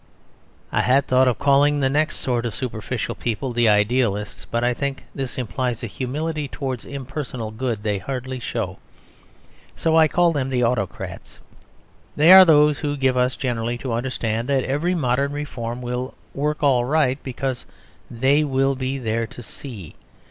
I 0.71 0.81
had 0.81 1.05
thought 1.05 1.27
of 1.27 1.37
calling 1.37 1.79
the 1.79 1.87
next 1.87 2.17
sort 2.17 2.43
of 2.47 2.55
superficial 2.55 3.13
people 3.13 3.53
the 3.53 3.69
Idealists; 3.69 4.45
but 4.45 4.63
I 4.63 4.73
think 4.73 5.03
this 5.13 5.37
implies 5.37 5.83
a 5.83 5.85
humility 5.85 6.47
towards 6.47 6.85
impersonal 6.85 7.51
good 7.51 7.83
they 7.83 7.99
hardly 7.99 8.39
show; 8.39 8.79
so 9.75 9.95
I 9.95 10.07
call 10.07 10.31
them 10.31 10.49
the 10.49 10.63
Autocrats. 10.63 11.37
They 12.15 12.31
are 12.31 12.45
those 12.45 12.79
who 12.79 12.97
give 12.97 13.15
us 13.15 13.35
generally 13.35 13.77
to 13.77 13.93
understand 13.93 14.49
that 14.49 14.63
every 14.63 14.95
modern 14.95 15.33
reform 15.33 15.83
will 15.83 16.15
"work" 16.33 16.63
all 16.63 16.83
right, 16.83 17.21
because 17.21 17.67
they 18.09 18.43
will 18.43 18.73
be 18.73 18.97
there 18.97 19.27
to 19.27 19.43
see. 19.43 19.93